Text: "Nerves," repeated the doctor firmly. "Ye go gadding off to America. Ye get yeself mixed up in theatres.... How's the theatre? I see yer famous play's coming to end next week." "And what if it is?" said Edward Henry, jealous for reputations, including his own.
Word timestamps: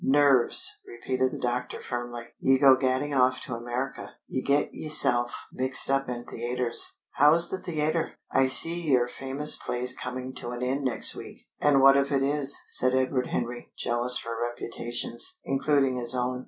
"Nerves," 0.03 0.79
repeated 0.83 1.31
the 1.31 1.37
doctor 1.37 1.79
firmly. 1.79 2.29
"Ye 2.39 2.57
go 2.57 2.75
gadding 2.75 3.13
off 3.13 3.39
to 3.41 3.53
America. 3.53 4.15
Ye 4.27 4.41
get 4.41 4.69
yeself 4.73 5.31
mixed 5.53 5.91
up 5.91 6.09
in 6.09 6.25
theatres.... 6.25 6.97
How's 7.17 7.51
the 7.51 7.59
theatre? 7.59 8.13
I 8.31 8.47
see 8.47 8.81
yer 8.81 9.07
famous 9.07 9.57
play's 9.57 9.95
coming 9.95 10.33
to 10.37 10.53
end 10.53 10.83
next 10.83 11.15
week." 11.15 11.41
"And 11.59 11.81
what 11.81 11.97
if 11.97 12.11
it 12.11 12.23
is?" 12.23 12.59
said 12.65 12.95
Edward 12.95 13.27
Henry, 13.27 13.71
jealous 13.77 14.17
for 14.17 14.35
reputations, 14.41 15.37
including 15.45 15.97
his 15.97 16.15
own. 16.15 16.39